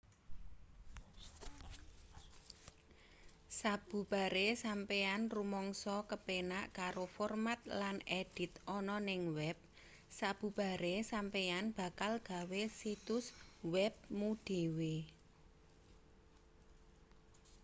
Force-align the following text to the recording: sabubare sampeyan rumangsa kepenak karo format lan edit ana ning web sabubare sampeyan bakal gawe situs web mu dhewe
sabubare 3.59 4.47
sampeyan 4.63 5.21
rumangsa 5.35 5.95
kepenak 6.11 6.65
karo 6.79 7.05
format 7.15 7.59
lan 7.81 7.97
edit 8.21 8.51
ana 8.77 8.97
ning 9.07 9.21
web 9.39 9.57
sabubare 10.19 10.95
sampeyan 11.11 11.65
bakal 11.77 12.13
gawe 12.29 12.61
situs 12.79 13.25
web 13.73 13.95
mu 14.17 14.29
dhewe 14.47 14.95